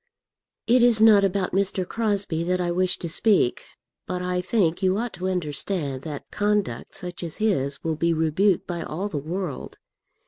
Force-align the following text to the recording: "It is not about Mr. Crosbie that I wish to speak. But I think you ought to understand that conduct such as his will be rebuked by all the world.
"It 0.65 0.81
is 0.81 0.99
not 0.99 1.23
about 1.23 1.51
Mr. 1.53 1.87
Crosbie 1.87 2.43
that 2.45 2.59
I 2.59 2.71
wish 2.71 2.97
to 2.97 3.07
speak. 3.07 3.61
But 4.07 4.23
I 4.23 4.41
think 4.41 4.81
you 4.81 4.97
ought 4.97 5.13
to 5.13 5.29
understand 5.29 6.01
that 6.01 6.31
conduct 6.31 6.95
such 6.95 7.21
as 7.21 7.35
his 7.37 7.83
will 7.83 7.97
be 7.97 8.11
rebuked 8.11 8.65
by 8.65 8.81
all 8.81 9.09
the 9.09 9.19
world. 9.19 9.77